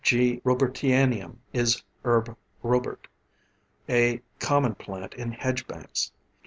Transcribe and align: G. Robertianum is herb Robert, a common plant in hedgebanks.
G. 0.03 0.41
Robertianum 0.43 1.35
is 1.53 1.83
herb 2.03 2.35
Robert, 2.63 3.07
a 3.87 4.23
common 4.39 4.73
plant 4.73 5.13
in 5.13 5.31
hedgebanks. 5.31 6.11